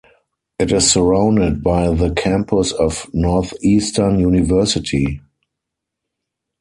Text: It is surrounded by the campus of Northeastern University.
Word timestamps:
It 0.57 0.71
is 0.71 0.89
surrounded 0.89 1.61
by 1.61 1.91
the 1.93 2.09
campus 2.11 2.71
of 2.71 3.05
Northeastern 3.13 4.17
University. 4.17 5.21